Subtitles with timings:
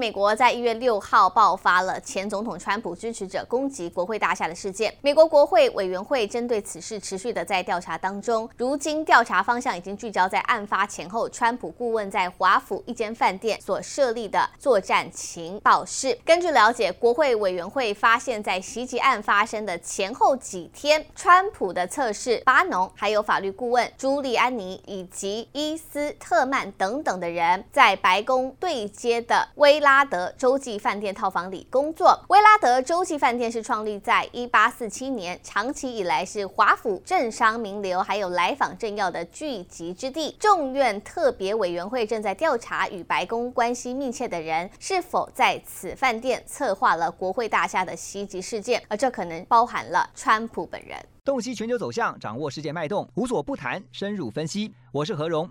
[0.00, 4.90] 美国在一月六号爆发了前总统川普支持者攻击国会大厦的事件。
[5.02, 8.48] 美国国会委员会针对此事持续的在调查当中。
[8.56, 16.18] 如今调查方向已经聚焦在案发前后，川普顾问在华府一间饭店所设立的作战情报室。
[16.24, 29.89] 根据了解，国会委员会发现，在袭击案发生的前后几天，川普的测试巴农、还有法律顾问朱利安尼以及伊斯特曼等等的人，在白宫对接的威拉。
[29.90, 32.16] 拉德洲际饭店套房里工作。
[32.28, 40.36] 威拉德洲际饭店是创立在一八四七年，长期以来是华府政商名流还有来访政要的聚集之地。
[40.38, 50.96] 众院特别委员会正在调查与白宫关系密切的人是否在此饭店策划了国会大厦的袭击事件，而这可能包含了川普本人。
[51.24, 54.72] 洞悉全球走向，掌握世界脉动，无所不谈，深入分析。
[54.92, 55.50] 我是何荣。